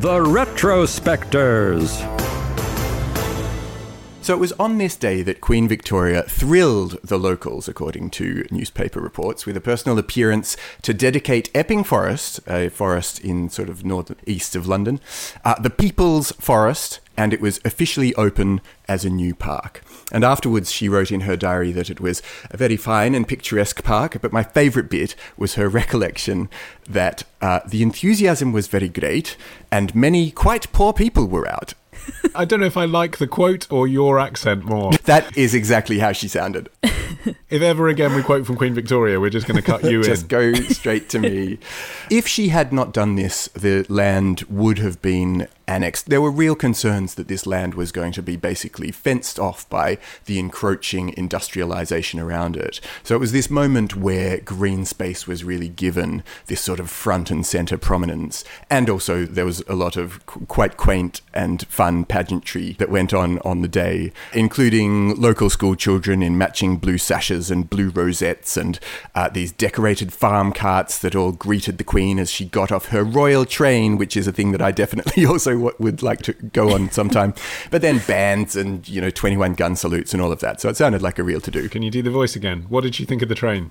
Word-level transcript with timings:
the 0.00 0.20
Retrospectors. 0.20 2.21
So 4.22 4.34
it 4.34 4.38
was 4.38 4.52
on 4.52 4.78
this 4.78 4.94
day 4.94 5.22
that 5.22 5.40
Queen 5.40 5.66
Victoria 5.66 6.22
thrilled 6.22 6.96
the 7.02 7.18
locals, 7.18 7.66
according 7.66 8.10
to 8.10 8.46
newspaper 8.52 9.00
reports, 9.00 9.46
with 9.46 9.56
a 9.56 9.60
personal 9.60 9.98
appearance 9.98 10.56
to 10.82 10.94
dedicate 10.94 11.50
Epping 11.56 11.82
Forest, 11.82 12.38
a 12.46 12.68
forest 12.68 13.18
in 13.18 13.48
sort 13.48 13.68
of 13.68 13.84
northeast 13.84 14.54
of 14.54 14.68
London, 14.68 15.00
uh, 15.44 15.60
the 15.60 15.70
People's 15.70 16.30
Forest, 16.38 17.00
and 17.16 17.34
it 17.34 17.40
was 17.40 17.60
officially 17.64 18.14
open 18.14 18.60
as 18.86 19.04
a 19.04 19.10
new 19.10 19.34
park. 19.34 19.82
And 20.12 20.22
afterwards, 20.22 20.70
she 20.70 20.88
wrote 20.88 21.10
in 21.10 21.22
her 21.22 21.36
diary 21.36 21.72
that 21.72 21.90
it 21.90 21.98
was 21.98 22.22
a 22.48 22.56
very 22.56 22.76
fine 22.76 23.16
and 23.16 23.26
picturesque 23.26 23.82
park. 23.82 24.18
But 24.22 24.32
my 24.32 24.44
favourite 24.44 24.88
bit 24.88 25.16
was 25.36 25.56
her 25.56 25.68
recollection 25.80 26.48
that 26.88 27.24
uh, 27.40 27.58
the 27.66 27.82
enthusiasm 27.82 28.52
was 28.52 28.68
very 28.68 28.88
great, 28.88 29.36
and 29.72 29.92
many 29.96 30.30
quite 30.30 30.72
poor 30.72 30.92
people 30.92 31.26
were 31.26 31.48
out. 31.48 31.74
I 32.34 32.44
don't 32.44 32.60
know 32.60 32.66
if 32.66 32.76
I 32.76 32.84
like 32.86 33.18
the 33.18 33.26
quote 33.26 33.70
or 33.70 33.86
your 33.86 34.18
accent 34.18 34.64
more. 34.64 34.92
That 35.04 35.36
is 35.36 35.54
exactly 35.54 35.98
how 35.98 36.12
she 36.12 36.28
sounded. 36.28 36.68
if 36.82 37.60
ever 37.62 37.88
again 37.88 38.14
we 38.14 38.22
quote 38.22 38.46
from 38.46 38.56
Queen 38.56 38.72
Victoria, 38.74 39.20
we're 39.20 39.30
just 39.30 39.46
going 39.46 39.56
to 39.56 39.62
cut 39.62 39.82
you 39.84 40.02
Just 40.02 40.08
in. 40.08 40.14
Just 40.14 40.28
go 40.28 40.54
straight 40.72 41.08
to 41.10 41.18
me. 41.18 41.58
if 42.10 42.26
she 42.26 42.48
had 42.48 42.72
not 42.72 42.92
done 42.92 43.16
this, 43.16 43.48
the 43.48 43.84
land 43.88 44.42
would 44.48 44.78
have 44.78 45.02
been 45.02 45.48
annexed. 45.66 46.08
There 46.08 46.20
were 46.20 46.30
real 46.30 46.54
concerns 46.54 47.14
that 47.14 47.28
this 47.28 47.46
land 47.46 47.74
was 47.74 47.92
going 47.92 48.12
to 48.12 48.22
be 48.22 48.36
basically 48.36 48.90
fenced 48.90 49.38
off 49.38 49.68
by 49.68 49.98
the 50.26 50.38
encroaching 50.38 51.14
industrialization 51.16 52.20
around 52.20 52.56
it. 52.56 52.80
So 53.02 53.14
it 53.14 53.20
was 53.20 53.32
this 53.32 53.50
moment 53.50 53.96
where 53.96 54.38
green 54.40 54.84
space 54.84 55.26
was 55.26 55.44
really 55.44 55.68
given 55.68 56.22
this 56.46 56.60
sort 56.60 56.80
of 56.80 56.90
front 56.90 57.30
and 57.30 57.44
center 57.44 57.78
prominence. 57.78 58.44
And 58.70 58.88
also 58.88 59.24
there 59.24 59.44
was 59.44 59.62
a 59.68 59.74
lot 59.74 59.96
of 59.96 60.24
qu- 60.26 60.46
quite 60.46 60.76
quaint 60.76 61.20
and 61.32 61.66
fun 61.68 62.04
pageantry 62.04 62.72
that 62.78 62.90
went 62.90 63.12
on 63.14 63.38
on 63.40 63.62
the 63.62 63.68
day, 63.68 64.12
including 64.32 65.20
local 65.20 65.50
school 65.50 65.74
children 65.74 66.22
in 66.22 66.38
matching 66.38 66.76
blue 66.76 66.98
sashes 66.98 67.50
and 67.50 67.70
blue 67.70 67.88
rosettes 67.88 68.56
and 68.56 68.78
uh, 69.14 69.28
these 69.28 69.52
decorated 69.52 70.12
farm 70.12 70.52
carts 70.52 70.98
that 70.98 71.14
all 71.14 71.32
greeted 71.32 71.78
the 71.78 71.84
Queen 71.84 72.18
as 72.18 72.30
she 72.30 72.44
got 72.44 72.72
off 72.72 72.86
her 72.86 73.04
royal 73.04 73.44
train, 73.44 73.98
which 73.98 74.16
is 74.16 74.26
a 74.26 74.32
thing 74.32 74.52
that 74.52 74.62
I 74.62 74.70
definitely 74.72 75.24
also 75.32 75.51
w- 75.54 75.74
would 75.78 76.02
like 76.02 76.22
to 76.22 76.32
go 76.32 76.74
on 76.74 76.90
sometime. 76.90 77.34
but 77.70 77.82
then 77.82 77.98
bands 78.06 78.56
and, 78.56 78.88
you 78.88 79.00
know, 79.00 79.10
21 79.10 79.54
gun 79.54 79.76
salutes 79.76 80.12
and 80.12 80.22
all 80.22 80.32
of 80.32 80.40
that. 80.40 80.60
So 80.60 80.68
it 80.68 80.76
sounded 80.76 81.02
like 81.02 81.18
a 81.18 81.22
real 81.22 81.40
to 81.40 81.50
do. 81.50 81.68
Can 81.68 81.82
you 81.82 81.90
do 81.90 82.02
the 82.02 82.10
voice 82.10 82.36
again? 82.36 82.66
What 82.68 82.82
did 82.82 82.94
she 82.94 83.04
think 83.04 83.22
of 83.22 83.28
the 83.28 83.34
train? 83.34 83.70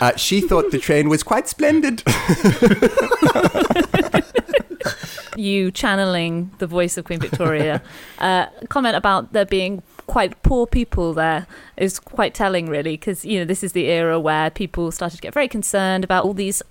Uh, 0.00 0.16
she 0.16 0.40
thought 0.40 0.70
the 0.70 0.78
train 0.78 1.08
was 1.08 1.22
quite 1.22 1.48
splendid. 1.48 2.02
you 5.36 5.70
channeling 5.70 6.50
the 6.58 6.66
voice 6.66 6.96
of 6.96 7.04
Queen 7.04 7.20
Victoria. 7.20 7.82
uh, 8.18 8.46
comment 8.68 8.96
about 8.96 9.32
there 9.32 9.46
being 9.46 9.82
quite 10.06 10.40
poor 10.42 10.66
people 10.66 11.14
there 11.14 11.46
is 11.76 11.98
quite 11.98 12.34
telling, 12.34 12.66
really, 12.66 12.92
because 12.92 13.24
you 13.24 13.38
know 13.38 13.44
this 13.44 13.64
is 13.64 13.72
the 13.72 13.86
era 13.86 14.20
where 14.20 14.50
people 14.50 14.92
started 14.92 15.16
to 15.16 15.22
get 15.22 15.34
very 15.34 15.48
concerned 15.48 16.04
about 16.04 16.24
all 16.24 16.34
these 16.34 16.62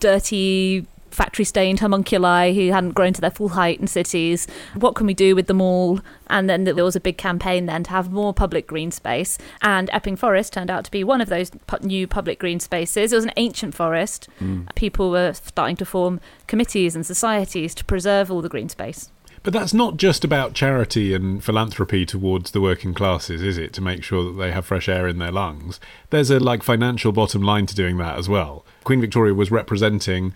dirty. 0.00 0.86
Factory 1.10 1.44
stained 1.44 1.80
homunculi 1.80 2.54
who 2.54 2.70
hadn't 2.70 2.92
grown 2.92 3.12
to 3.12 3.20
their 3.20 3.30
full 3.30 3.50
height 3.50 3.80
in 3.80 3.86
cities. 3.86 4.46
What 4.74 4.94
can 4.94 5.06
we 5.06 5.14
do 5.14 5.34
with 5.34 5.46
them 5.46 5.60
all? 5.60 6.00
And 6.28 6.48
then 6.48 6.64
there 6.64 6.84
was 6.84 6.96
a 6.96 7.00
big 7.00 7.18
campaign 7.18 7.66
then 7.66 7.84
to 7.84 7.90
have 7.90 8.12
more 8.12 8.32
public 8.32 8.66
green 8.66 8.90
space. 8.90 9.38
And 9.62 9.90
Epping 9.92 10.16
Forest 10.16 10.52
turned 10.52 10.70
out 10.70 10.84
to 10.84 10.90
be 10.90 11.04
one 11.04 11.20
of 11.20 11.28
those 11.28 11.50
new 11.82 12.06
public 12.06 12.38
green 12.38 12.60
spaces. 12.60 13.12
It 13.12 13.16
was 13.16 13.24
an 13.24 13.32
ancient 13.36 13.74
forest. 13.74 14.28
Hmm. 14.38 14.62
People 14.74 15.10
were 15.10 15.32
starting 15.32 15.76
to 15.76 15.84
form 15.84 16.20
committees 16.46 16.94
and 16.94 17.04
societies 17.04 17.74
to 17.74 17.84
preserve 17.84 18.30
all 18.30 18.42
the 18.42 18.48
green 18.48 18.68
space. 18.68 19.10
But 19.42 19.54
that's 19.54 19.72
not 19.72 19.96
just 19.96 20.22
about 20.22 20.52
charity 20.52 21.14
and 21.14 21.42
philanthropy 21.42 22.04
towards 22.04 22.50
the 22.50 22.60
working 22.60 22.92
classes, 22.92 23.42
is 23.42 23.56
it? 23.56 23.72
To 23.72 23.80
make 23.80 24.04
sure 24.04 24.24
that 24.24 24.38
they 24.38 24.52
have 24.52 24.66
fresh 24.66 24.88
air 24.88 25.08
in 25.08 25.18
their 25.18 25.32
lungs. 25.32 25.80
There's 26.10 26.30
a 26.30 26.38
like 26.38 26.62
financial 26.62 27.10
bottom 27.10 27.42
line 27.42 27.64
to 27.66 27.74
doing 27.74 27.96
that 27.98 28.18
as 28.18 28.28
well. 28.28 28.66
Queen 28.84 29.00
Victoria 29.00 29.32
was 29.32 29.50
representing 29.50 30.34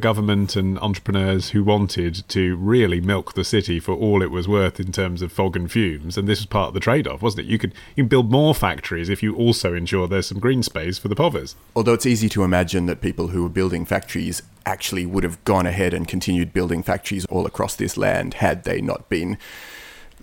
government 0.00 0.56
and 0.56 0.78
entrepreneurs 0.78 1.50
who 1.50 1.62
wanted 1.62 2.26
to 2.28 2.56
really 2.56 3.00
milk 3.00 3.34
the 3.34 3.44
city 3.44 3.78
for 3.78 3.94
all 3.94 4.22
it 4.22 4.30
was 4.30 4.48
worth 4.48 4.80
in 4.80 4.92
terms 4.92 5.20
of 5.20 5.30
fog 5.30 5.56
and 5.56 5.70
fumes, 5.70 6.16
and 6.16 6.26
this 6.26 6.40
was 6.40 6.46
part 6.46 6.68
of 6.68 6.74
the 6.74 6.80
trade-off, 6.80 7.22
wasn't 7.22 7.46
it? 7.46 7.50
You 7.50 7.58
could 7.58 7.74
you 7.94 8.04
can 8.04 8.08
build 8.08 8.30
more 8.30 8.54
factories 8.54 9.08
if 9.08 9.22
you 9.22 9.34
also 9.36 9.74
ensure 9.74 10.08
there's 10.08 10.28
some 10.28 10.38
green 10.38 10.62
space 10.62 10.98
for 10.98 11.08
the 11.08 11.16
povers. 11.16 11.54
Although 11.76 11.94
it's 11.94 12.06
easy 12.06 12.28
to 12.30 12.44
imagine 12.44 12.86
that 12.86 13.00
people 13.00 13.28
who 13.28 13.42
were 13.42 13.48
building 13.48 13.84
factories 13.84 14.42
actually 14.66 15.04
would 15.04 15.24
have 15.24 15.42
gone 15.44 15.66
ahead 15.66 15.92
and 15.92 16.08
continued 16.08 16.52
building 16.52 16.82
factories 16.82 17.26
all 17.26 17.46
across 17.46 17.76
this 17.76 17.96
land 17.96 18.34
had 18.34 18.64
they 18.64 18.80
not 18.80 19.08
been 19.08 19.36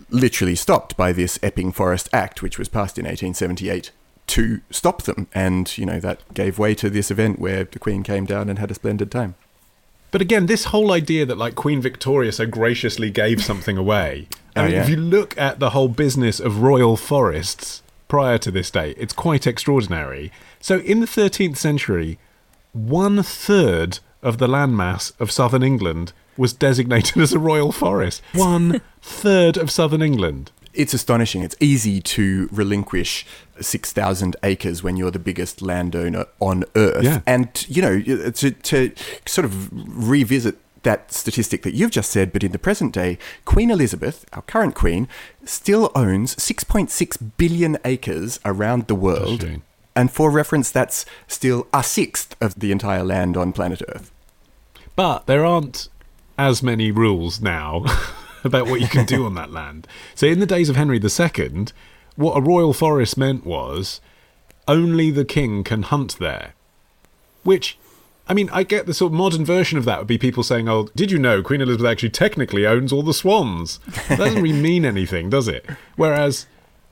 literally 0.09 0.55
stopped 0.55 0.97
by 0.97 1.11
this 1.11 1.37
Epping 1.43 1.71
Forest 1.71 2.09
Act, 2.11 2.41
which 2.41 2.57
was 2.57 2.67
passed 2.67 2.97
in 2.97 3.05
1878 3.05 3.91
to 4.27 4.61
stop 4.69 5.03
them. 5.03 5.27
And, 5.33 5.77
you 5.77 5.85
know, 5.85 5.99
that 5.99 6.21
gave 6.33 6.57
way 6.57 6.73
to 6.75 6.89
this 6.89 7.11
event 7.11 7.39
where 7.39 7.65
the 7.65 7.79
Queen 7.79 8.01
came 8.03 8.25
down 8.25 8.49
and 8.49 8.57
had 8.57 8.71
a 8.71 8.75
splendid 8.75 9.11
time. 9.11 9.35
But 10.11 10.21
again, 10.21 10.45
this 10.47 10.65
whole 10.65 10.91
idea 10.91 11.25
that 11.25 11.37
like 11.37 11.55
Queen 11.55 11.81
Victoria 11.81 12.31
so 12.31 12.45
graciously 12.45 13.09
gave 13.09 13.43
something 13.43 13.77
away. 13.77 14.27
I 14.55 14.59
Oh, 14.59 14.63
mean, 14.65 14.71
yeah. 14.73 14.83
if 14.83 14.89
you 14.89 14.97
look 14.97 15.37
at 15.37 15.59
the 15.59 15.69
whole 15.69 15.87
business 15.87 16.39
of 16.41 16.61
royal 16.61 16.97
forests 16.97 17.81
prior 18.09 18.37
to 18.39 18.51
this 18.51 18.69
date, 18.69 18.97
it's 18.99 19.13
quite 19.13 19.47
extraordinary. 19.47 20.31
So 20.59 20.79
in 20.79 20.99
the 20.99 21.05
13th 21.07 21.55
century, 21.57 22.19
one 22.73 23.23
third 23.23 23.99
of 24.21 24.37
the 24.37 24.47
landmass 24.47 25.13
of 25.19 25.31
southern 25.31 25.63
England 25.63 26.11
was 26.37 26.51
designated 26.53 27.17
as 27.21 27.31
a 27.33 27.39
royal 27.39 27.71
forest. 27.71 28.21
One 28.33 28.81
third 29.01 29.55
of 29.57 29.71
southern 29.71 30.01
England. 30.01 30.51
It's 30.73 30.93
astonishing. 30.93 31.43
It's 31.43 31.55
easy 31.59 32.01
to 32.01 32.47
relinquish 32.51 33.25
6,000 33.59 34.35
acres 34.43 34.81
when 34.83 34.97
you're 34.97 35.11
the 35.11 35.19
biggest 35.19 35.61
landowner 35.61 36.25
on 36.39 36.63
earth. 36.75 37.03
Yeah. 37.03 37.21
And, 37.25 37.65
you 37.69 37.81
know, 37.81 37.99
to, 38.31 38.51
to 38.51 38.91
sort 39.25 39.45
of 39.45 39.69
revisit 39.71 40.57
that 40.83 41.11
statistic 41.11 41.61
that 41.63 41.73
you've 41.73 41.91
just 41.91 42.09
said, 42.09 42.33
but 42.33 42.43
in 42.43 42.51
the 42.51 42.59
present 42.59 42.93
day, 42.93 43.17
Queen 43.45 43.69
Elizabeth, 43.69 44.25
our 44.33 44.41
current 44.41 44.75
queen, 44.75 45.07
still 45.43 45.91
owns 45.93 46.35
6.6 46.37 47.31
billion 47.37 47.77
acres 47.85 48.39
around 48.45 48.87
the 48.87 48.95
world. 48.95 49.41
And 49.95 50.11
for 50.11 50.31
reference, 50.31 50.71
that's 50.71 51.05
still 51.27 51.67
a 51.73 51.83
sixth 51.83 52.35
of 52.41 52.55
the 52.55 52.71
entire 52.71 53.03
land 53.03 53.35
on 53.37 53.51
planet 53.51 53.81
Earth. 53.89 54.11
But 54.95 55.27
there 55.27 55.45
aren't 55.45 55.89
as 56.37 56.63
many 56.63 56.91
rules 56.91 57.41
now 57.41 57.85
about 58.43 58.67
what 58.67 58.81
you 58.81 58.87
can 58.87 59.05
do 59.05 59.25
on 59.25 59.35
that 59.35 59.51
land. 59.59 59.87
So 60.15 60.27
in 60.27 60.39
the 60.39 60.45
days 60.45 60.69
of 60.69 60.75
Henry 60.75 60.99
II, 60.99 61.65
what 62.15 62.37
a 62.37 62.41
royal 62.41 62.73
forest 62.73 63.17
meant 63.17 63.45
was 63.45 64.01
only 64.67 65.11
the 65.11 65.25
king 65.25 65.63
can 65.63 65.83
hunt 65.83 66.17
there. 66.19 66.53
Which, 67.43 67.77
I 68.27 68.33
mean, 68.33 68.49
I 68.51 68.63
get 68.63 68.85
the 68.85 68.93
sort 68.93 69.11
of 69.11 69.17
modern 69.17 69.43
version 69.43 69.77
of 69.77 69.85
that 69.85 69.99
would 69.99 70.07
be 70.07 70.17
people 70.17 70.43
saying, 70.43 70.69
oh, 70.69 70.89
did 70.95 71.11
you 71.11 71.17
know 71.17 71.41
Queen 71.41 71.61
Elizabeth 71.61 71.89
actually 71.89 72.11
technically 72.11 72.65
owns 72.65 72.93
all 72.93 73.03
the 73.03 73.13
swans? 73.13 73.79
That 74.07 74.19
doesn't 74.19 74.41
really 74.41 74.61
mean 74.61 74.85
anything, 74.85 75.29
does 75.29 75.47
it? 75.47 75.65
Whereas 75.95 76.45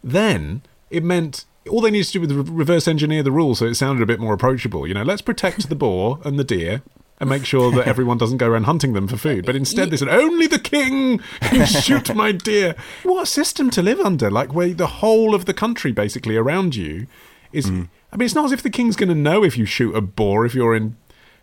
then 0.04 0.64
it 0.90 1.04
meant 1.04 1.46
all 1.70 1.82
they 1.82 1.92
needed 1.92 2.08
to 2.08 2.14
do 2.14 2.22
was 2.22 2.50
reverse 2.50 2.88
engineer 2.88 3.22
the 3.22 3.32
rules 3.32 3.60
so 3.60 3.66
it 3.66 3.76
sounded 3.76 4.02
a 4.02 4.08
bit 4.08 4.20
more 4.20 4.34
approachable. 4.34 4.88
You 4.88 4.94
know, 4.94 5.04
let's 5.04 5.22
protect 5.22 5.70
the 5.70 5.76
boar 5.76 6.20
and 6.24 6.40
the 6.40 6.44
deer 6.44 6.82
and 7.20 7.30
make 7.30 7.46
sure 7.46 7.72
that 7.72 7.88
everyone 7.94 8.18
doesn't 8.18 8.38
go 8.38 8.48
around 8.48 8.64
hunting 8.64 8.94
them 8.94 9.08
for 9.08 9.18
food. 9.18 9.46
But 9.46 9.56
instead, 9.56 9.90
they 9.90 9.98
said, 9.98 10.10
only 10.10 10.48
the 10.48 10.60
king 10.60 11.20
can 11.42 11.66
shoot 11.84 12.14
my 12.16 12.32
deer. 12.32 12.76
What 13.04 13.24
a 13.24 13.26
system 13.26 13.70
to 13.72 13.82
live 13.82 14.00
under, 14.00 14.32
like 14.32 14.54
where 14.54 14.74
the 14.74 14.88
whole 14.88 15.36
of 15.36 15.46
the 15.46 15.54
country 15.54 15.92
basically 15.92 16.36
around 16.36 16.76
you 16.76 17.08
is. 17.52 17.70
Mm. 17.70 17.90
I 18.12 18.18
mean, 18.18 18.26
it's 18.26 18.34
not 18.34 18.46
as 18.46 18.52
if 18.52 18.64
the 18.64 18.72
king's 18.72 18.96
going 18.96 19.10
to 19.10 19.16
know 19.16 19.44
if 19.44 19.56
you 19.56 19.66
shoot 19.66 19.96
a 19.96 20.02
boar 20.02 20.44
if 20.44 20.56
you're 20.56 20.76
in 20.76 20.98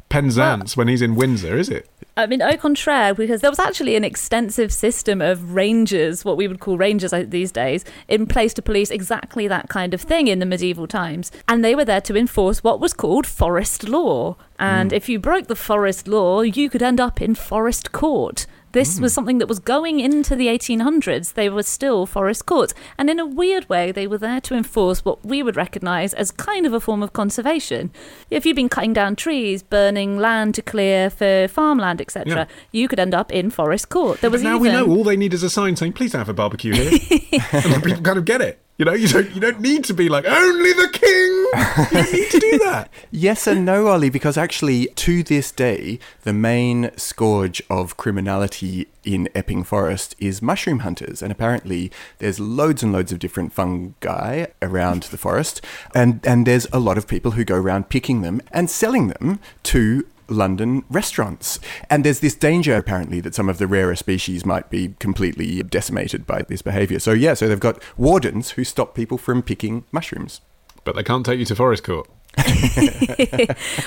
Penzance 0.09 0.77
when 0.77 0.89
he's 0.89 1.03
in 1.03 1.15
Windsor, 1.15 1.59
is 1.59 1.69
it? 1.69 1.89
I 2.19 2.27
mean, 2.27 2.41
au 2.41 2.57
contraire, 2.57 3.13
because 3.13 3.43
there 3.43 3.51
was 3.51 3.59
actually 3.59 3.95
an 3.95 4.05
extensive 4.05 4.73
system 4.73 5.21
of 5.21 5.53
rangers, 5.53 6.25
what 6.25 6.39
we 6.39 6.49
would 6.49 6.61
call 6.61 6.79
rangers 6.79 7.13
uh, 7.13 7.25
these 7.27 7.53
days, 7.53 7.85
in 8.09 8.27
place 8.27 8.55
to 8.55 8.63
police 8.63 8.91
exactly 8.91 9.47
that 9.49 9.69
kind 9.69 9.93
of 9.93 10.01
thing 10.01 10.27
in 10.27 10.39
the 10.39 10.47
medieval 10.47 10.87
times. 10.87 11.31
And 11.47 11.63
they 11.63 11.75
were 11.75 11.85
there 11.85 12.01
to 12.03 12.17
enforce 12.17 12.65
what 12.65 12.81
was 12.81 12.95
called 12.95 13.27
forest 13.27 13.87
law. 13.87 14.37
And 14.59 14.95
if 14.95 15.11
you 15.11 15.19
broke 15.19 15.49
the 15.49 15.57
forest 15.57 16.09
law, 16.09 16.41
you 16.41 16.71
could 16.71 16.83
end 16.83 17.01
up 17.01 17.21
in 17.21 17.35
forest 17.35 17.93
court. 17.93 18.47
This 18.77 18.99
hmm. 18.99 19.05
was 19.05 19.15
something 19.15 19.39
that 19.39 19.47
was 19.47 19.59
going 19.59 20.01
into 20.01 20.37
the 20.37 20.49
1800s. 20.49 21.33
They 21.33 21.49
were 21.49 21.63
still 21.63 22.05
forest 22.05 22.45
courts. 22.45 22.75
And 22.99 23.09
in 23.09 23.19
a 23.19 23.25
weird 23.25 23.67
way, 23.71 23.91
they 23.91 24.07
were 24.07 24.19
there 24.19 24.39
to 24.43 24.55
enforce 24.55 25.03
what 25.03 25.25
we 25.25 25.43
would 25.43 25.57
recognize 25.57 26.13
as 26.13 26.31
kind 26.31 26.67
of 26.67 26.75
a 26.75 26.79
form 26.79 27.03
of 27.03 27.15
conservation. 27.15 27.91
If 28.29 28.45
you'd 28.45 28.55
been 28.55 28.69
cutting 28.69 28.93
down 28.93 29.17
trees, 29.17 29.63
burning 29.63 30.19
land 30.19 30.55
to 30.57 30.63
clear 30.63 31.09
for 31.09 31.49
farmland, 31.49 32.03
etc., 32.03 32.35
Yeah. 32.35 32.45
you 32.71 32.87
could 32.87 32.99
end 32.99 33.15
up 33.15 33.33
in 33.33 33.49
forest 33.49 33.89
court. 33.89 34.21
There 34.21 34.29
was 34.29 34.43
But 34.43 34.51
now 34.51 34.57
even, 34.57 34.63
we 34.63 34.69
know 34.69 34.87
all 34.95 35.05
they 35.05 35.17
need 35.17 35.33
is 35.33 35.43
a 35.43 35.49
sign 35.49 35.75
saying, 35.77 35.95
"Please 35.95 36.13
have 36.13 36.29
a 36.29 36.35
barbecue 36.35 36.75
here," 36.75 36.91
and 37.53 37.83
people 37.83 38.03
kind 38.03 38.19
of 38.19 38.27
get 38.27 38.43
it. 38.43 38.61
You 38.77 38.85
know, 38.85 38.93
you 38.93 39.09
don't 39.09 39.35
you 39.35 39.41
don't 39.41 39.61
need 39.61 39.85
to 39.85 39.95
be 39.95 40.11
like 40.11 40.27
only 40.27 40.73
the 40.75 40.89
king. 40.93 41.36
You 41.93 42.03
need 42.13 42.31
to 42.31 42.39
do 42.39 42.59
that. 42.59 42.91
Yes 43.11 43.47
and 43.47 43.65
no, 43.65 43.89
Olly, 43.89 44.11
because 44.11 44.37
actually, 44.37 44.87
to 44.87 45.23
this 45.23 45.53
day, 45.53 45.99
the 46.23 46.33
main 46.33 46.91
scourge 46.97 47.63
of 47.69 47.97
criminality 47.97 48.89
in 49.05 49.29
Epping 49.35 49.63
Forest 49.63 50.15
is 50.19 50.43
mushroom 50.43 50.81
hunters. 50.81 51.23
And 51.23 51.31
apparently, 51.31 51.91
there's 52.19 52.41
loads 52.41 52.83
and 52.83 52.93
loads 52.93 53.13
of 53.13 53.19
different 53.19 53.53
fungi 53.53 54.47
around 54.63 55.05
the 55.05 55.19
forest. 55.19 55.61
And, 55.95 56.21
and 56.27 56.47
there's 56.47 56.67
a 56.73 56.81
lot 56.81 56.99
of 56.99 57.07
people 57.07 57.33
who 57.33 57.45
go 57.45 57.57
around 57.57 57.89
picking 57.89 58.23
them 58.23 58.41
and 58.51 58.69
selling 58.71 59.09
them 59.09 59.39
to 59.65 60.07
London 60.29 60.85
restaurants. 60.91 61.59
And 61.89 62.05
there's 62.05 62.21
this 62.21 62.35
danger, 62.35 62.75
apparently, 62.77 63.21
that 63.21 63.35
some 63.35 63.49
of 63.49 63.59
the 63.59 63.67
rarer 63.67 63.97
species 63.97 64.45
might 64.45 64.71
be 64.71 64.95
completely 64.99 65.63
decimated 65.63 66.27
by 66.27 66.43
this 66.43 66.63
behavior. 66.63 66.99
So, 66.99 67.13
yeah, 67.13 67.35
so 67.35 67.49
they've 67.49 67.61
got 67.61 67.83
wardens 67.97 68.53
who 68.53 68.65
stop 68.65 68.95
people 68.95 69.19
from 69.19 69.43
picking 69.43 69.85
mushrooms. 69.93 70.41
But 70.87 70.95
they 70.95 71.03
can't 71.03 71.27
take 71.27 71.41
you 71.41 71.45
to 71.47 71.55
forest 71.57 71.83
court. 71.83 72.09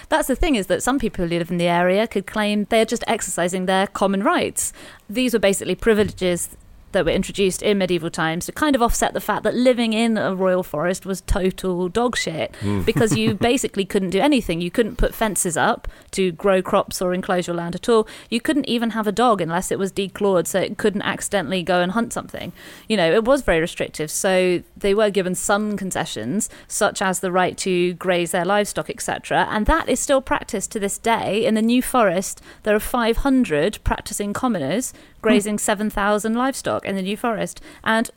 That's 0.09 0.27
the 0.27 0.35
thing 0.37 0.55
is 0.55 0.67
that 0.67 0.83
some 0.83 0.99
people 0.99 1.23
who 1.23 1.29
live 1.29 1.49
in 1.49 1.57
the 1.57 1.67
area 1.67 2.07
could 2.07 2.27
claim 2.27 2.65
they're 2.65 2.83
just 2.83 3.05
exercising 3.07 3.67
their 3.67 3.87
common 3.87 4.21
rights. 4.21 4.73
These 5.09 5.33
were 5.33 5.39
basically 5.39 5.75
privileges 5.75 6.49
that 6.91 7.05
were 7.05 7.11
introduced 7.11 7.61
in 7.61 7.77
medieval 7.77 8.09
times 8.09 8.45
to 8.45 8.51
kind 8.51 8.75
of 8.75 8.81
offset 8.81 9.13
the 9.13 9.21
fact 9.21 9.43
that 9.43 9.53
living 9.53 9.93
in 9.93 10.17
a 10.17 10.35
royal 10.35 10.63
forest 10.63 11.05
was 11.05 11.21
total 11.21 11.89
dog 11.89 12.17
shit 12.17 12.55
hmm. 12.57 12.81
because 12.85 13.15
you 13.15 13.33
basically 13.33 13.85
couldn't 13.85 14.09
do 14.09 14.19
anything. 14.19 14.61
You 14.61 14.71
couldn't 14.71 14.97
put 14.97 15.13
fences 15.13 15.57
up 15.57 15.87
to 16.11 16.31
grow 16.31 16.61
crops 16.61 17.01
or 17.01 17.13
enclose 17.13 17.47
your 17.47 17.55
land 17.55 17.75
at 17.75 17.87
all. 17.89 18.07
You 18.29 18.41
couldn't 18.41 18.67
even 18.67 18.91
have 18.91 19.07
a 19.07 19.11
dog 19.11 19.41
unless 19.41 19.71
it 19.71 19.79
was 19.79 19.91
declawed 19.91 20.47
so 20.47 20.59
it 20.59 20.77
couldn't 20.77 21.01
accidentally 21.03 21.63
go 21.63 21.81
and 21.81 21.91
hunt 21.91 22.13
something. 22.13 22.51
You 22.87 22.97
know, 22.97 23.11
it 23.11 23.23
was 23.23 23.41
very 23.41 23.59
restrictive. 23.59 24.11
So 24.11 24.63
they 24.75 24.93
were 24.93 25.09
given 25.09 25.35
some 25.35 25.77
concessions, 25.77 26.49
such 26.67 27.01
as 27.01 27.19
the 27.19 27.31
right 27.31 27.57
to 27.59 27.93
graze 27.93 28.31
their 28.31 28.45
livestock, 28.45 28.89
etc. 28.89 29.47
And 29.49 29.65
that 29.65 29.89
is 29.89 29.99
still 29.99 30.21
practiced 30.21 30.71
to 30.71 30.79
this 30.79 30.97
day. 30.97 31.45
In 31.45 31.55
the 31.55 31.61
New 31.61 31.81
Forest, 31.81 32.41
there 32.63 32.75
are 32.75 32.79
500 32.79 33.79
practicing 33.83 34.33
commoners 34.33 34.93
grazing 35.21 35.57
7,000 35.57 36.33
livestock 36.33 36.85
in 36.85 36.95
the 36.95 37.01
New 37.01 37.17
Forest. 37.17 37.61
And 37.83 38.09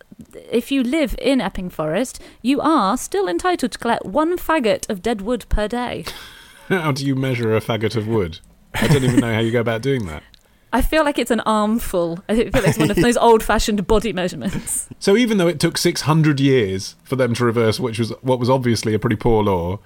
if 0.51 0.71
you 0.71 0.83
live 0.83 1.15
in 1.19 1.41
Epping 1.41 1.71
Forest, 1.71 2.23
you 2.43 2.61
are 2.61 2.97
still 2.97 3.29
entitled 3.29 3.73
to 3.73 3.79
collect 3.79 4.05
one 4.05 4.37
faggot 4.37 4.89
of 4.89 5.03
dead 5.03 5.21
wood 5.21 5.47
per 5.49 5.69
day. 5.69 6.05
How 6.69 6.93
do 6.93 7.05
you 7.05 7.15
measure 7.15 7.55
a 7.57 7.61
faggot 7.61 7.97
of 7.97 8.07
wood? 8.07 8.39
I 8.75 8.87
don't 8.87 9.05
even 9.05 9.21
know 9.21 9.35
how 9.35 9.41
you 9.41 9.51
go 9.51 9.61
about 9.61 9.83
doing 9.83 10.07
that. 10.07 10.23
I 10.73 10.81
feel 10.81 11.05
like 11.05 11.19
it's 11.19 11.31
an 11.31 11.41
armful. 11.41 12.25
I 12.29 12.35
feel 12.35 12.51
like 12.55 12.69
it's 12.69 12.79
one 12.79 12.91
of 12.91 12.97
those 12.97 13.17
old 13.19 13.43
fashioned 13.43 13.87
body 13.87 14.15
measurements. 14.15 14.89
So 14.99 15.17
even 15.17 15.37
though 15.37 15.49
it 15.49 15.61
took 15.61 15.77
600 15.77 16.41
years 16.41 16.97
for 17.05 17.17
them 17.17 17.35
to 17.35 17.45
reverse, 17.45 17.79
which 17.79 17.99
was 17.99 18.11
what 18.23 18.39
was 18.39 18.49
obviously 18.49 18.95
a 18.95 18.99
pretty 18.99 19.17
poor 19.17 19.45
law, 19.45 19.81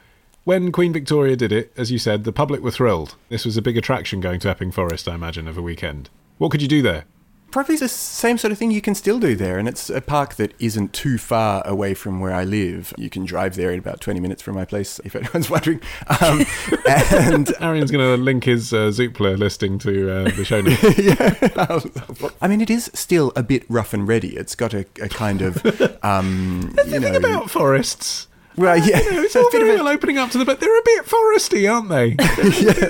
when 0.45 0.71
Queen 0.71 0.93
Victoria 0.93 1.35
did 1.35 1.51
it, 1.51 1.73
as 1.77 1.91
you 1.91 1.99
said, 1.99 2.23
the 2.23 2.33
public 2.33 2.61
were 2.61 2.71
thrilled. 2.71 3.17
This 3.31 3.45
was 3.45 3.57
a 3.57 3.63
big 3.63 3.77
attraction 3.77 4.21
going 4.21 4.39
to 4.41 4.49
Epping 4.49 4.71
Forest, 4.71 5.09
I 5.09 5.17
imagine, 5.17 5.49
of 5.49 5.59
a 5.59 5.63
weekend. 5.63 6.09
What 6.39 6.51
could 6.51 6.63
you 6.63 6.69
do 6.69 6.83
there? 6.83 7.05
Probably 7.53 7.77
the 7.77 7.89
same 7.89 8.37
sort 8.37 8.53
of 8.53 8.59
thing 8.59 8.71
you 8.71 8.83
can 8.83 8.95
still 8.95 9.19
do 9.19 9.35
there, 9.35 9.57
and 9.57 9.67
it's 9.67 9.89
a 9.89 10.03
park 10.03 10.35
that 10.35 10.53
isn't 10.59 10.93
too 10.93 11.17
far 11.17 11.67
away 11.67 11.95
from 11.95 12.21
where 12.21 12.35
I 12.35 12.45
live. 12.45 12.93
You 12.99 13.09
can 13.09 13.25
drive 13.25 13.55
there 13.55 13.71
in 13.71 13.79
about 13.79 14.01
20 14.01 14.21
minutes 14.21 14.43
from 14.43 14.57
my 14.57 14.67
place, 14.67 15.01
if 15.05 15.17
anyone's 15.17 15.49
wondering. 15.49 15.81
Um, 16.21 16.41
and 16.89 17.47
Arion's 17.61 17.91
going 17.91 18.05
to 18.05 18.23
link 18.23 18.45
his 18.45 18.75
uh, 18.75 18.89
Zoopla 18.89 19.39
listing 19.39 19.79
to 19.79 20.11
uh, 20.11 20.25
the 20.25 20.45
show 20.45 20.61
notes. 20.61 20.99
Yeah, 20.99 22.31
I 22.43 22.49
mean, 22.49 22.61
it 22.61 22.69
is 22.69 22.91
still 22.93 23.33
a 23.37 23.43
bit 23.43 23.65
rough 23.71 23.95
and 23.95 24.07
ready. 24.07 24.37
It's 24.37 24.55
got 24.55 24.75
a, 24.75 24.85
a 25.01 25.09
kind 25.09 25.41
of, 25.41 25.65
um, 26.05 26.75
you 26.87 27.01
know, 27.01 27.13
Think 27.13 27.17
about 27.17 27.51
forests. 27.51 28.29
Well, 28.57 28.73
uh, 28.73 28.85
yeah, 28.85 29.01
You 29.01 29.13
know, 29.13 29.23
it's 29.23 29.37
all 29.37 29.51
bit 29.51 29.61
very 29.61 29.77
well 29.77 29.89
opening 29.89 30.19
up 30.19 30.31
to 30.31 30.39
the, 30.39 30.45
but 30.45 30.61
they're 30.61 30.79
a 30.79 30.83
bit 30.85 31.05
foresty, 31.05 31.71
aren't 31.73 31.89
they? 31.89 32.09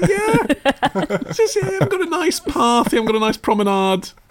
yeah. 0.08 1.20
It's 1.28 1.36
just, 1.36 1.56
yeah, 1.56 1.78
I've 1.80 1.90
got 1.90 2.00
a 2.00 2.10
nice 2.10 2.40
path, 2.40 2.94
I've 2.94 3.06
got 3.06 3.14
a 3.14 3.20
nice 3.20 3.36
promenade. 3.36 4.10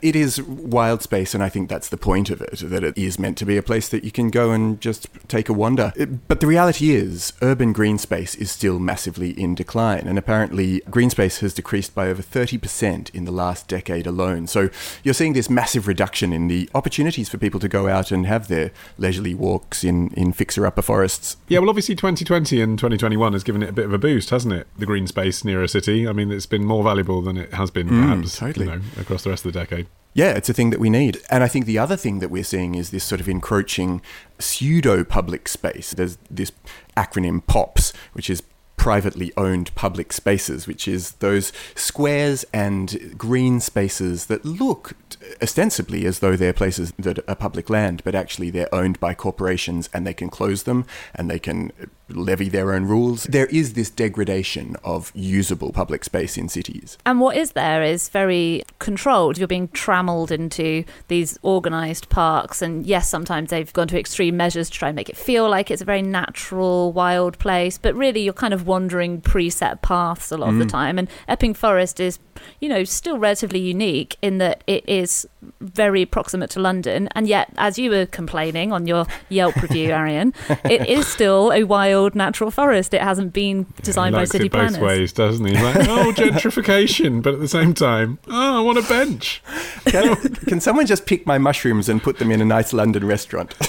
it 0.00 0.16
is 0.16 0.40
wild 0.42 1.02
space, 1.02 1.34
and 1.34 1.42
I 1.42 1.48
think 1.48 1.68
that's 1.68 1.88
the 1.88 1.96
point 1.96 2.30
of 2.30 2.40
it. 2.40 2.58
That 2.60 2.82
it 2.82 2.96
is 2.96 3.18
meant 3.18 3.36
to 3.38 3.44
be 3.44 3.56
a 3.56 3.62
place 3.62 3.88
that 3.90 4.02
you 4.02 4.10
can 4.10 4.30
go 4.30 4.50
and 4.50 4.80
just 4.80 5.08
take 5.28 5.48
a 5.48 5.52
wander. 5.52 5.92
It- 5.96 6.26
but 6.28 6.40
the 6.40 6.46
reality 6.46 6.90
is, 6.90 7.32
urban 7.42 7.72
green 7.72 7.98
space 7.98 8.34
is 8.34 8.50
still 8.50 8.78
massively 8.78 9.30
in 9.30 9.54
decline, 9.54 10.06
and 10.06 10.18
apparently, 10.18 10.80
green 10.90 11.10
space 11.10 11.40
has 11.40 11.52
decreased 11.52 11.94
by 11.94 12.08
over 12.08 12.22
thirty 12.22 12.56
percent 12.56 13.10
in 13.10 13.24
the 13.24 13.32
last 13.32 13.68
decade 13.68 14.06
alone. 14.06 14.46
So 14.46 14.70
you're 15.04 15.14
seeing 15.14 15.34
this 15.34 15.50
massive 15.50 15.86
reduction 15.86 16.32
in 16.32 16.48
the 16.48 16.68
opportunities 16.74 17.28
for 17.28 17.36
people 17.36 17.60
to 17.60 17.68
go 17.68 17.88
out 17.88 18.10
and 18.10 18.26
have 18.26 18.48
their 18.48 18.70
leisurely 18.96 19.34
walks 19.34 19.84
in 19.84 20.12
in 20.14 20.32
fixer-upper 20.32 20.82
forests. 20.82 21.36
Yeah, 21.48 21.58
well, 21.58 21.68
obviously 21.68 21.94
2020 21.94 22.60
and 22.62 22.78
2021 22.78 23.32
has 23.34 23.44
given 23.44 23.62
it 23.62 23.68
a 23.68 23.72
bit 23.72 23.84
of 23.84 23.92
a 23.92 23.98
boost, 23.98 24.30
hasn't 24.30 24.54
it? 24.54 24.66
The 24.78 24.86
green 24.86 25.06
space 25.06 25.44
near 25.44 25.62
a 25.62 25.68
city. 25.68 26.08
I 26.08 26.12
mean, 26.12 26.32
it's 26.32 26.46
been 26.46 26.64
more 26.64 26.82
valuable 26.82 27.20
than 27.20 27.36
it 27.36 27.52
has 27.54 27.70
been 27.70 27.88
mm. 27.88 28.02
perhaps 28.02 28.29
totally. 28.36 28.66
you 28.66 28.72
know, 28.72 28.80
across 28.98 29.24
the 29.24 29.30
rest 29.30 29.44
of 29.44 29.52
the 29.52 29.58
decade. 29.58 29.86
Yeah, 30.12 30.32
it's 30.32 30.48
a 30.48 30.52
thing 30.52 30.70
that 30.70 30.80
we 30.80 30.90
need. 30.90 31.18
And 31.30 31.44
I 31.44 31.48
think 31.48 31.66
the 31.66 31.78
other 31.78 31.96
thing 31.96 32.18
that 32.18 32.30
we're 32.30 32.44
seeing 32.44 32.74
is 32.74 32.90
this 32.90 33.04
sort 33.04 33.20
of 33.20 33.28
encroaching 33.28 34.02
pseudo 34.38 35.04
public 35.04 35.46
space. 35.46 35.92
There's 35.92 36.18
this 36.28 36.50
acronym 36.96 37.46
POPs, 37.46 37.92
which 38.12 38.28
is 38.28 38.42
privately 38.80 39.30
owned 39.36 39.74
public 39.74 40.10
spaces, 40.10 40.66
which 40.66 40.88
is 40.88 41.12
those 41.16 41.52
squares 41.74 42.46
and 42.50 43.14
green 43.18 43.60
spaces 43.60 44.24
that 44.24 44.42
look 44.42 44.96
ostensibly 45.42 46.06
as 46.06 46.20
though 46.20 46.34
they're 46.34 46.54
places 46.54 46.90
that 46.98 47.18
are 47.28 47.34
public 47.34 47.68
land, 47.68 48.00
but 48.04 48.14
actually 48.14 48.48
they're 48.48 48.74
owned 48.74 48.98
by 48.98 49.12
corporations 49.12 49.90
and 49.92 50.06
they 50.06 50.14
can 50.14 50.30
close 50.30 50.62
them 50.62 50.86
and 51.14 51.30
they 51.30 51.38
can 51.38 51.70
levy 52.08 52.48
their 52.48 52.72
own 52.72 52.84
rules. 52.86 53.24
There 53.24 53.46
is 53.46 53.74
this 53.74 53.90
degradation 53.90 54.76
of 54.82 55.12
usable 55.14 55.72
public 55.72 56.04
space 56.04 56.36
in 56.36 56.48
cities. 56.48 56.98
And 57.06 57.20
what 57.20 57.36
is 57.36 57.52
there 57.52 57.82
is 57.82 58.08
very 58.08 58.64
controlled. 58.78 59.38
You're 59.38 59.46
being 59.46 59.68
trammeled 59.68 60.32
into 60.32 60.84
these 61.08 61.38
organised 61.44 62.08
parks. 62.08 62.62
And 62.62 62.86
yes, 62.86 63.08
sometimes 63.08 63.50
they've 63.50 63.72
gone 63.72 63.88
to 63.88 63.98
extreme 63.98 64.36
measures 64.36 64.70
to 64.70 64.78
try 64.78 64.88
and 64.88 64.96
make 64.96 65.08
it 65.08 65.16
feel 65.16 65.48
like 65.48 65.70
it's 65.70 65.82
a 65.82 65.84
very 65.84 66.02
natural, 66.02 66.92
wild 66.92 67.38
place. 67.38 67.78
But 67.78 67.94
really, 67.94 68.22
you're 68.22 68.32
kind 68.32 68.54
of 68.54 68.66
wandering 68.70 69.20
preset 69.20 69.82
paths 69.82 70.30
a 70.30 70.36
lot 70.38 70.50
of 70.50 70.58
the 70.58 70.64
mm. 70.64 70.70
time. 70.70 70.96
And 70.96 71.08
Epping 71.26 71.54
Forest 71.54 71.98
is, 71.98 72.20
you 72.60 72.68
know, 72.68 72.84
still 72.84 73.18
relatively 73.18 73.58
unique 73.58 74.16
in 74.22 74.38
that 74.38 74.62
it 74.68 74.88
is 74.88 75.26
very 75.60 76.06
proximate 76.06 76.50
to 76.50 76.60
London. 76.60 77.08
And 77.16 77.26
yet, 77.26 77.52
as 77.58 77.80
you 77.80 77.90
were 77.90 78.06
complaining 78.06 78.72
on 78.72 78.86
your 78.86 79.06
Yelp 79.28 79.56
review, 79.56 79.90
Arion, 80.00 80.32
it 80.64 80.88
is 80.88 81.08
still 81.08 81.52
a 81.52 81.64
wild 81.64 82.14
natural 82.14 82.52
forest. 82.52 82.94
It 82.94 83.02
hasn't 83.02 83.32
been 83.32 83.66
designed 83.82 84.14
he 84.14 84.20
by 84.20 84.24
city 84.24 84.46
it 84.46 84.52
both 84.52 84.60
planners. 84.60 84.78
ways, 84.78 85.12
doesn't 85.12 85.44
he? 85.44 85.52
He's 85.52 85.62
like, 85.62 85.88
oh, 85.88 86.12
gentrification, 86.16 87.22
but 87.22 87.34
at 87.34 87.40
the 87.40 87.48
same 87.48 87.74
time, 87.74 88.20
oh, 88.28 88.58
I 88.58 88.60
want 88.60 88.78
a 88.78 88.82
bench. 88.82 89.42
Can, 89.86 90.16
can 90.16 90.60
someone 90.60 90.86
just 90.86 91.06
pick 91.06 91.26
my 91.26 91.38
mushrooms 91.38 91.88
and 91.88 92.00
put 92.00 92.18
them 92.18 92.30
in 92.30 92.40
a 92.40 92.44
nice 92.44 92.72
London 92.72 93.04
restaurant? 93.04 93.52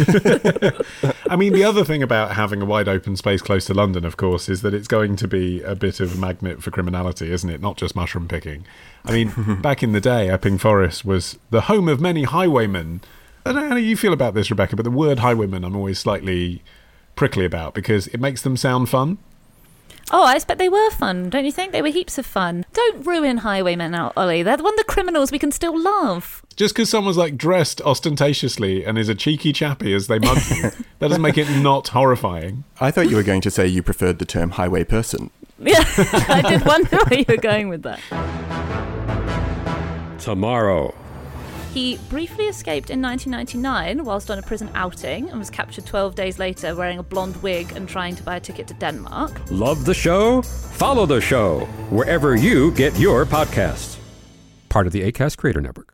I 1.27 1.35
mean, 1.35 1.53
the 1.53 1.63
other 1.63 1.83
thing 1.83 2.03
about 2.03 2.35
having 2.35 2.61
a 2.61 2.65
wide 2.65 2.87
open 2.87 3.15
space 3.15 3.41
close 3.41 3.65
to 3.65 3.73
London, 3.73 4.05
of 4.05 4.17
course, 4.17 4.47
is 4.47 4.61
that 4.61 4.75
it's 4.75 4.87
going 4.91 5.15
to 5.15 5.25
be 5.25 5.61
a 5.61 5.73
bit 5.73 6.01
of 6.01 6.13
a 6.13 6.17
magnet 6.17 6.61
for 6.61 6.69
criminality, 6.69 7.31
isn't 7.31 7.49
it? 7.49 7.61
Not 7.61 7.77
just 7.77 7.95
mushroom 7.95 8.27
picking. 8.27 8.65
I 9.05 9.13
mean, 9.13 9.59
back 9.61 9.81
in 9.81 9.93
the 9.93 10.01
day, 10.01 10.29
Epping 10.29 10.57
Forest 10.57 11.05
was 11.05 11.39
the 11.49 11.61
home 11.61 11.87
of 11.87 12.01
many 12.01 12.23
highwaymen. 12.23 12.99
I 13.45 13.53
don't 13.53 13.63
know 13.63 13.69
how 13.69 13.75
you 13.77 13.95
feel 13.95 14.11
about 14.11 14.33
this, 14.33 14.51
Rebecca, 14.51 14.75
but 14.75 14.83
the 14.83 14.91
word 14.91 15.19
highwayman 15.19 15.63
I'm 15.63 15.77
always 15.77 15.97
slightly 15.97 16.61
prickly 17.15 17.45
about 17.45 17.73
because 17.73 18.07
it 18.07 18.19
makes 18.19 18.41
them 18.41 18.57
sound 18.57 18.89
fun. 18.89 19.17
Oh, 20.13 20.25
I 20.25 20.35
expect 20.35 20.59
they 20.59 20.67
were 20.67 20.89
fun, 20.91 21.29
don't 21.29 21.45
you 21.45 21.53
think? 21.53 21.71
They 21.71 21.81
were 21.81 21.87
heaps 21.87 22.17
of 22.17 22.25
fun. 22.25 22.65
Don't 22.73 23.05
ruin 23.07 23.37
Highwaymen 23.37 23.95
out, 23.95 24.11
Olly. 24.17 24.43
They're 24.43 24.57
one 24.57 24.73
of 24.73 24.77
the 24.77 24.83
criminals 24.83 25.31
we 25.31 25.39
can 25.39 25.51
still 25.51 25.79
love. 25.81 26.43
Just 26.57 26.75
because 26.75 26.89
someone's 26.89 27.15
like 27.15 27.37
dressed 27.37 27.81
ostentatiously 27.81 28.83
and 28.83 28.97
is 28.97 29.07
a 29.07 29.15
cheeky 29.15 29.53
chappy 29.53 29.93
as 29.93 30.07
they 30.07 30.19
mug 30.19 30.37
you, 30.49 30.61
that 30.99 31.07
doesn't 31.07 31.21
make 31.21 31.37
it 31.37 31.49
not 31.49 31.87
horrifying. 31.89 32.65
I 32.81 32.91
thought 32.91 33.09
you 33.09 33.15
were 33.15 33.23
going 33.23 33.41
to 33.41 33.51
say 33.51 33.67
you 33.67 33.81
preferred 33.81 34.19
the 34.19 34.25
term 34.25 34.51
highway 34.51 34.83
person. 34.83 35.29
Yeah, 35.59 35.83
I 36.27 36.41
did 36.41 36.65
wonder 36.65 36.97
where 37.05 37.19
you 37.19 37.25
were 37.27 37.37
going 37.37 37.69
with 37.69 37.83
that. 37.83 37.99
Tomorrow. 40.19 40.93
He 41.73 41.97
briefly 42.09 42.47
escaped 42.47 42.89
in 42.89 43.01
1999 43.01 44.03
whilst 44.03 44.29
on 44.29 44.37
a 44.37 44.41
prison 44.41 44.69
outing 44.75 45.29
and 45.29 45.39
was 45.39 45.49
captured 45.49 45.85
12 45.85 46.15
days 46.15 46.37
later 46.37 46.75
wearing 46.75 46.99
a 46.99 47.03
blonde 47.03 47.41
wig 47.41 47.71
and 47.77 47.87
trying 47.87 48.15
to 48.17 48.23
buy 48.23 48.35
a 48.35 48.39
ticket 48.41 48.67
to 48.67 48.73
Denmark. 48.73 49.39
Love 49.49 49.85
the 49.85 49.93
show? 49.93 50.41
Follow 50.41 51.05
the 51.05 51.21
show 51.21 51.61
wherever 51.89 52.35
you 52.35 52.71
get 52.71 52.97
your 52.99 53.25
podcasts. 53.25 53.97
Part 54.67 54.85
of 54.85 54.91
the 54.91 55.09
ACAST 55.09 55.37
Creator 55.37 55.61
Network. 55.61 55.93